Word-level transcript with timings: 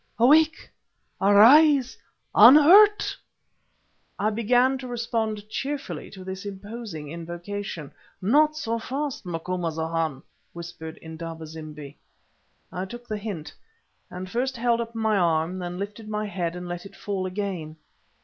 Awake! 0.17 0.67
arise 1.21 1.95
unhurt!" 2.33 3.15
I 4.17 4.31
began 4.31 4.79
to 4.79 4.87
respond 4.87 5.47
cheerfully 5.47 6.09
to 6.09 6.23
this 6.23 6.43
imposing 6.43 7.11
invocation. 7.11 7.91
"Not 8.19 8.57
so 8.57 8.79
fast, 8.79 9.27
Macumazahn," 9.27 10.23
whispered 10.53 10.97
Indaba 11.03 11.45
zimbi. 11.45 11.99
I 12.71 12.85
took 12.85 13.07
the 13.07 13.17
hint, 13.19 13.53
and 14.09 14.27
first 14.27 14.57
held 14.57 14.81
up 14.81 14.95
my 14.95 15.17
arm, 15.17 15.59
then 15.59 15.77
lifted 15.77 16.09
my 16.09 16.25
head 16.25 16.55
and 16.55 16.67
let 16.67 16.87
it 16.87 16.95
fall 16.95 17.27
again. 17.27 17.75